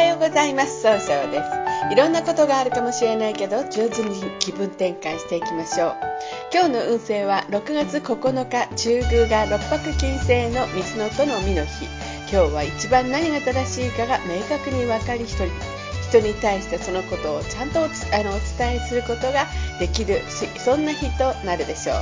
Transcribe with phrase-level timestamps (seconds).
[0.00, 0.80] はようございます。
[0.80, 1.92] 総称です。
[1.92, 5.96] いろんなことがあるかもしれないけど上手に気分転換していきましょう。
[6.50, 11.84] 今日の運勢は6月9日中宮が六白金星の水のとの実の日。
[12.32, 15.44] 今日は一番何が正しいかが明確に分かり人
[16.08, 17.92] 人に対してそのことをちゃんとおあのお
[18.58, 19.44] 伝えすることが
[19.78, 20.22] できる
[20.56, 21.96] そんな日となるでしょう。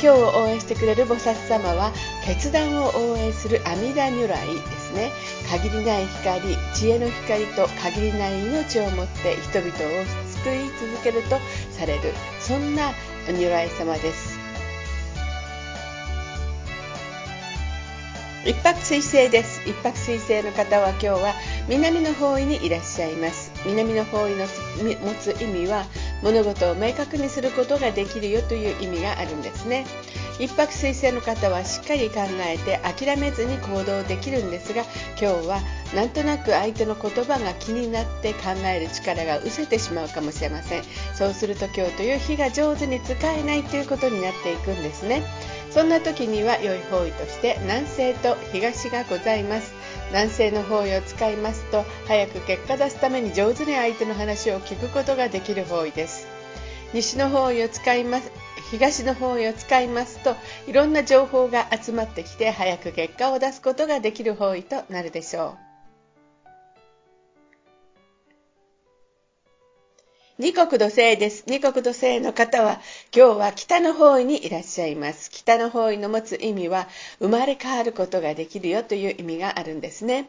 [0.00, 1.90] 今日を応援してくれる菩薩様は
[2.24, 4.83] 決断を応援する阿弥陀如来です。
[4.94, 5.10] ね。
[5.50, 9.70] 限りない光知恵の光と限りない命をもって人々を
[10.42, 11.38] 救い続けると
[11.70, 12.92] されるそんな
[13.28, 14.38] 如来様です。
[18.46, 19.62] 一泊水星です。
[19.66, 21.34] 一泊水星の方は今日は
[21.66, 23.50] 南の方位にいらっしゃいます。
[23.64, 25.86] 南の方位の持つ意味は
[26.22, 29.86] 物事を明確にすることができるよという意味があるんですね。
[30.38, 34.82] 一泊水星の方はしっかり考えて諦めずに行動できるんですが
[35.20, 35.60] 今日は
[35.94, 40.82] なんとなく相手の言葉が気になって考える力が失せてしまうかもしれません。
[41.14, 45.22] そうすると今日という日が上手に使えないということになっていくんですね。
[45.70, 49.72] そんな時には良い方位として南西と東がございます。
[50.10, 56.33] 南西の方位を使いますと早く結果出すために上手に相手の話を聞くことができる方位です。
[56.94, 58.30] 西の方を使います
[58.70, 60.36] 東の方位を使いますと
[60.68, 65.64] いろんな情報が集まってきて早く結果を出すことができる方位となるでしょう
[70.36, 71.44] 二国土星です。
[71.46, 72.80] 二国土星の方は
[73.16, 75.30] 今日は北の方位にいらっしゃいます。
[75.30, 76.88] 北の方位の持つ意味は
[77.20, 80.28] 生まれ変わることができるよという意味があるんですね。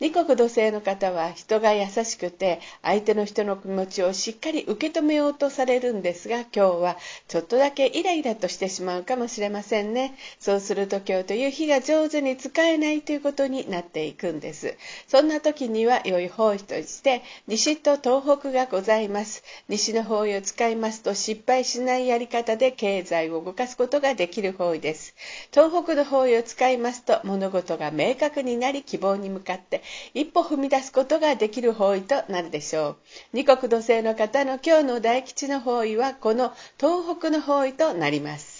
[0.00, 6.96] 二国土星の方は人が優しくて相手の人の気持ちをしっかり受け止めようとされるんですが今日は
[7.28, 10.16] ちょっとだけイライラとしてしまうかもしれませんね。
[10.40, 14.76] そうすると今日という日が上手に使えないということになっていくんです。
[15.06, 19.44] そんな時には良い方位として西と東北がございます。
[19.68, 25.14] 西の方位を使いますと失敗しないやり方で経済を動かすことができる方位です。
[25.52, 29.83] 東北の方位を使いますと物事が明確になり希望に向かって
[30.14, 32.96] 一歩踏み出すことができる方位となるでしょう。
[33.32, 38.53] 二国土星の方の今日の大吉の方位はこの東北の方位となります。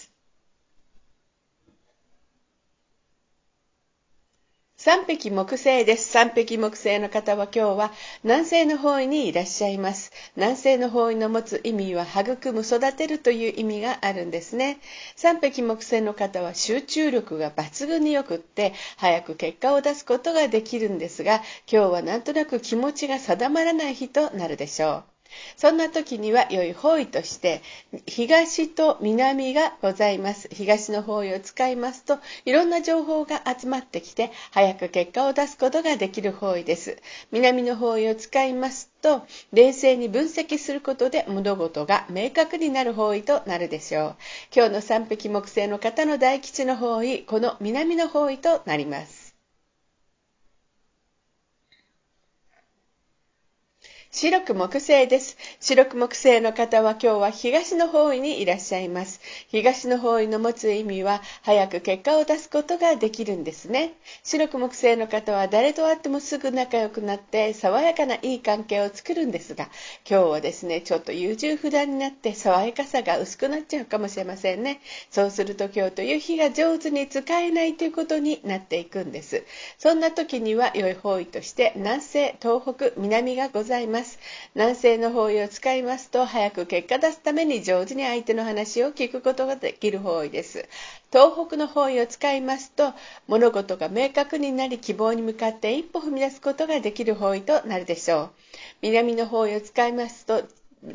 [4.84, 6.10] 三匹木星です。
[6.10, 10.12] 三匹木星の方は今日は南西の方位にいらっしゃいます。
[10.36, 14.76] 南西の方位の持つ意味は育む、育てるという意味があるんですね。
[15.16, 21.36] 三匹木星の方は集中力が抜群によくって早く結果を出すことができるんですが
[21.66, 25.13] 今日はなんとなく気持ちが定まらない日となるでしょう。
[25.56, 27.62] そんな時には良い方位として
[28.06, 30.48] 東と南がございます。
[30.52, 36.96] 東の方位を使いますといろんな情報が集まってきて早く結果を出すことができる方位です。
[37.32, 44.16] 南の方位を使いますと冷静に分析することで物事が明確になる方位となるでしょう。
[44.54, 49.23] 今日の三匹木星の方の大吉の方位この南の方位となります。
[54.16, 55.36] 白く木星です。
[55.58, 59.20] 白く木星の方は今日は東の方位にいらっしゃいます。
[59.48, 63.94] 東の方位の持つ意味は早く結果を出すことができるんですね。
[64.22, 69.64] 白く木星の方は誰と会ってもすぐ仲良くなって爽やかないい関係を作るんですが、
[70.08, 74.80] 今日はですね、ちょっと優柔不断になって爽やかさが薄くなっちゃうかもしれませんね。
[75.10, 79.42] そうすると今日という日が上手に使えないということになっていくんです。
[79.76, 84.03] そんな時には良い方位として南西、東北、南がございます。
[84.04, 84.18] ます。
[84.54, 90.68] 南西の方位を使いますと早く結果出すために上手に相手の話を聞くことができる方位です。
[91.10, 92.92] 東北の方位を使いますと
[93.26, 98.30] 物事が明確になり希望に向かって一歩踏み出すことができる方位となるでしょう。
[98.82, 100.42] 南の方位を使いますと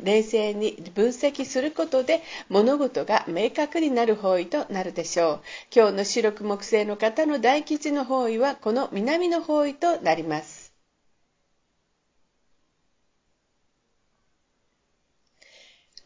[0.04, 5.40] 冷静に分析することで物事が明確になる方位となるでしょう。
[5.74, 10.59] 今日の白く木星の方の大吉の方位はこの南の方位となります。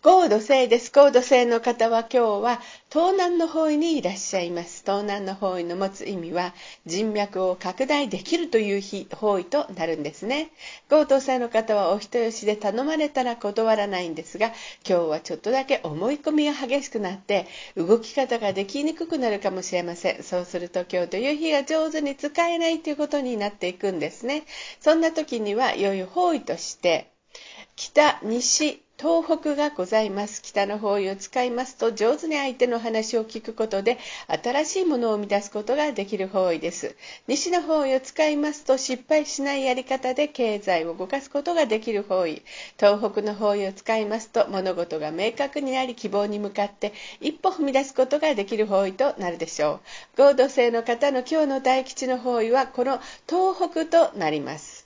[0.04, 0.92] 高土星です。
[0.92, 2.60] 高土星の方は今日は
[2.92, 4.82] 東南の方位にいらっしゃいます。
[4.82, 6.52] 東南の方位の持つ意味は
[6.84, 10.50] 人脈を拡大できるという方位となるんですね。
[10.90, 14.48] 高土星の方はお人よしで頼まれたら断らないんですが、
[14.86, 20.22] 今日はちょっとだけ思い込みが激しくなって動き方ができにくくなるかもしれません。
[20.22, 24.42] そうすると今日という日が上手に使えないということになっていくんですね。
[24.80, 27.10] そんな時には良い方位として
[27.76, 30.40] 北、西、東北がございます。
[30.40, 33.98] 北の方位を使いますと上手に相手の話を聞くことで
[34.28, 36.94] 新しいものを生み出すことができる方位です。
[37.26, 42.42] 西の方位を使いますと失敗しないやり方で経済を動かすことができる方位。
[42.78, 49.80] 東北の方位を使いますと物事が明確になり希望に向かって一歩踏み出すことができる方位となるでしょ
[50.16, 50.22] う。
[50.22, 54.83] 合同性の方の今日の大吉の方位はこの東北となります。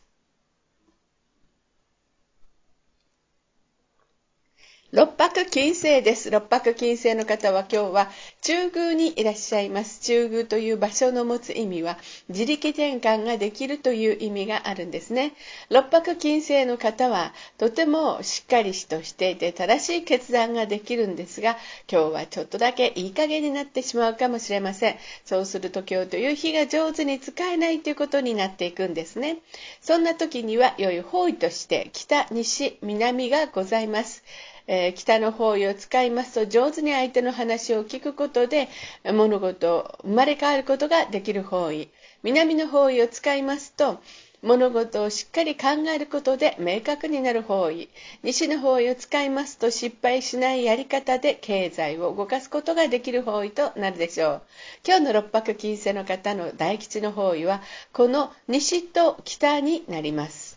[4.91, 6.31] 六白金星です。
[6.31, 10.01] 六白金星の方は今日は中宮にいらっしゃいます。
[10.01, 11.99] 中宮という場所の持つ意味は
[12.31, 15.35] 自力転換ができるという意味があるんですね。
[15.69, 21.59] 六白金星の方はとてもしっかりとしていて正しい決断ができるんですが、
[21.93, 24.97] 今日はちょっとだけいい加減になってしまうかもしれません。
[25.27, 29.37] そうすると今日という日が上手に使えないということになっていくんですね。
[29.83, 34.25] そんな時には良い方位として北、西、南がございます。
[34.69, 38.69] えー、北の方位を使いますと上手に相手の話を聞くことで
[39.05, 41.89] 物事を生まれ変わることができる方位。
[42.23, 44.01] 南の方位を使いますと
[44.43, 47.89] 物事をしっかり考えることで明確になる方位。
[48.23, 54.43] 西の方位を使いますと失敗しないやり方で経済を動かすことができる方位となるでしょう。
[54.87, 57.63] 今日の六白金星の方の大吉の方位は
[57.93, 60.48] この西と北になります。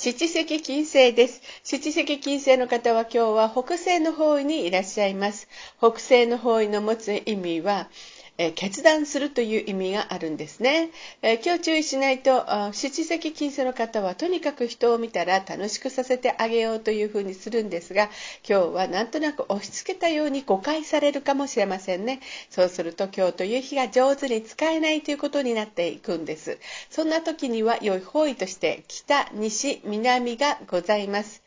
[0.00, 1.42] 七石金星です。
[1.64, 5.48] 七石金星の方は今日は北西の方位にいらっしゃいます。
[5.78, 7.88] 北西の方位の持つ意味は、
[8.38, 10.90] え決断するという意味があるんですね。
[11.22, 18.04] え今日注意しないと七石金星の方はとにかく人を見たら楽しくさせてあげようというふうにするんですが
[18.48, 22.20] 今日はなんとなく押し付けたように誤解されるかもしれませんね。
[22.48, 26.58] そうすると今日という日が上手に使えないということになっていくんです。
[26.90, 31.42] そんな時には良い方位として北、西、南がございます。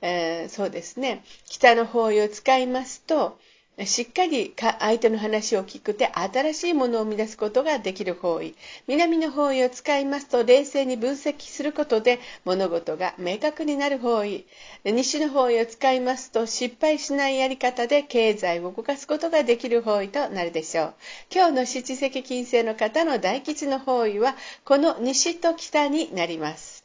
[0.00, 1.22] えー、そうですね。
[1.48, 3.38] 北の方位を使いますと
[3.78, 8.54] しっかり相手の話を聞くて新しいものを生み出すことができる方位。
[8.86, 14.44] 南の方位を使いますと冷静に分析することで物事が明確になる方位。
[14.84, 20.94] 西の方位を使いますと失敗しないやり方で経済を動かすことができる方位となるでしょう。
[21.34, 26.82] 今日の七石金星の方の大吉の方位はこの西と北になります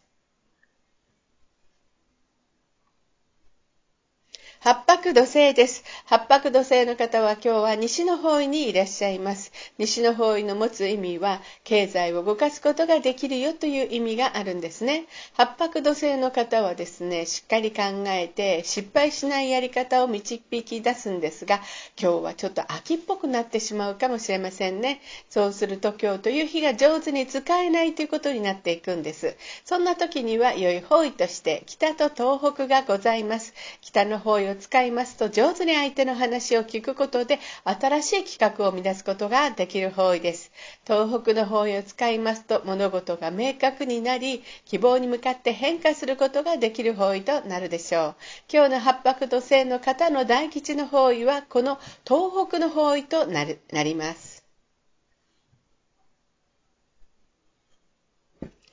[4.59, 5.83] 八白土星です。
[6.05, 9.51] 八白土星の方は今日は西の方位にいらっしゃいます。
[9.77, 15.05] 西の方位の持つ意味は、経済を動かすことができるよという意味があるんですね。
[15.33, 21.61] 八白土星の方はですね、しっかり考えて失敗しないやり方を導き出すんですが、
[22.01, 25.01] 今日はちょっと秋っぽくなってしまうかもしれませんね。
[25.29, 29.35] そうすると今日という日が上手に使えないということになっていくんです。
[29.63, 33.53] そんな時には良い方位として北と東北がございます。
[33.81, 40.51] 北の方位を使いいますと上手に相手の話を聞くことで新しい企画を生み出すことができる方位です。
[40.85, 48.15] 東北の方位を使いますと物事が明確になり希望に向かって変化することができる方位となるでしょう。
[48.51, 53.43] 今日の八白土星の方の大吉の方位はこの東北の方位とな
[53.83, 54.37] ります。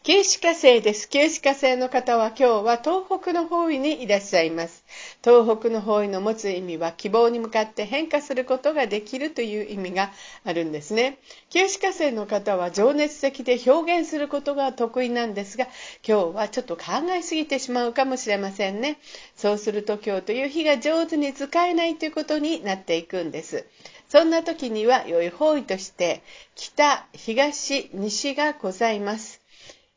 [0.07, 1.09] 旧歯科生です。
[1.09, 4.85] 旧歯科生の方は今日は東北の方位にいらっしゃいます。
[5.25, 10.13] 東北の方位の持つ意味は希望に向かって変化することができるという意味が
[10.45, 11.19] あるんですね。
[11.49, 15.67] 旧歯科生の方は情熱的で表現することが得意なんですが、
[16.07, 18.99] 今日はちょっと考えすぎてしまうかもしれませんね。
[19.35, 23.65] そうすると今日という日が上手に使えないということになっていくんです。
[24.11, 26.23] そんな時には良い方位として
[26.55, 29.44] 北、東、西がございます。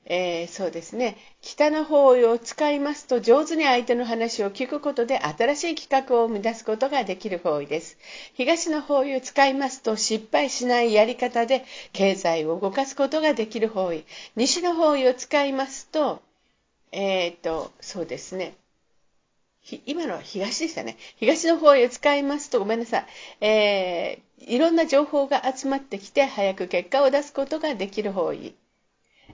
[0.09, 7.97] えー、そうですね北の方位を使いますと上手に相手の話を聞くことで新しい企画を生み出すことができる方位です
[8.33, 14.05] 東の方位を使いますと失敗しないやり方で経済を動かすことができる方位
[14.37, 16.21] 西の方位を使いますと
[16.93, 18.53] えっ、ー、とそうですね
[19.85, 20.95] 今のは東でしたね。
[21.17, 23.45] 東の方位を使いますと、ごめんなさい。
[23.45, 28.55] えー、いろんな情報が集まってきて、早く結果を出すことができる方位。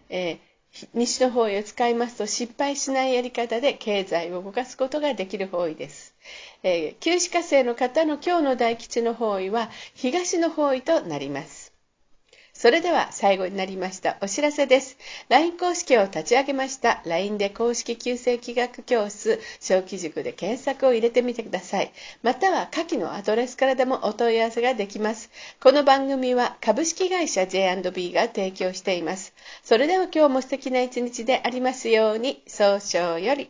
[0.10, 0.52] えー
[0.94, 6.15] 西の方位を使いますと失敗しないやり方で経済を動かすことができる方位です。
[6.63, 11.62] えー、旧歯科生の方の今日の大吉の方位は東の方位となります。
[12.63, 14.98] それでは最後になりましたお知らせです。
[15.27, 17.01] LINE 公式を立ち上げました。
[17.05, 21.91] LINE で公式旧正規学教室小規塾で検索を入れてみてください。
[22.22, 25.29] または下記のアドレスからでもお問い合わせができます。
[25.60, 29.34] この番組は株式会社 J&B が提供しています。
[29.65, 33.41] それでは今日も素敵な一日でありますように、早々より。